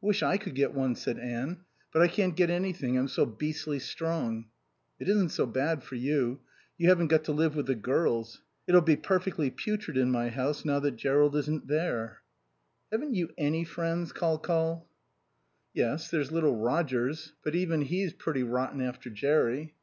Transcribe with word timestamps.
"I 0.00 0.06
wish 0.06 0.22
I 0.22 0.36
could 0.36 0.54
get 0.54 0.72
one," 0.72 0.94
said 0.94 1.18
Anne. 1.18 1.64
"But 1.92 2.00
I 2.00 2.06
can't 2.06 2.36
get 2.36 2.48
anything. 2.48 2.96
I'm 2.96 3.08
so 3.08 3.26
beastly 3.26 3.80
strong." 3.80 4.46
"It 5.00 5.08
isn't 5.08 5.30
so 5.30 5.46
bad 5.46 5.82
for 5.82 5.96
you. 5.96 6.38
You 6.78 6.88
haven't 6.90 7.08
got 7.08 7.24
to 7.24 7.32
live 7.32 7.56
with 7.56 7.66
the 7.66 7.74
girls. 7.74 8.40
It'll 8.68 8.80
be 8.82 8.94
perfectly 8.94 9.50
putrid 9.50 9.96
in 9.96 10.12
my 10.12 10.28
house 10.28 10.64
now 10.64 10.78
that 10.78 10.94
Jerrold 10.94 11.34
isn't 11.34 11.66
there." 11.66 12.22
"Haven't 12.92 13.14
you 13.14 13.30
any 13.36 13.64
friends, 13.64 14.12
Col 14.12 14.38
Col?" 14.38 14.86
"Yes. 15.72 16.08
There's 16.08 16.30
little 16.30 16.54
Rogers. 16.54 17.32
But 17.42 17.56
even 17.56 17.80
he's 17.82 18.12
pretty 18.12 18.44
rotten 18.44 18.80
after 18.80 19.10
Jerry." 19.10 19.74